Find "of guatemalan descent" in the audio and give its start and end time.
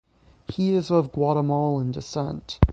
0.89-2.57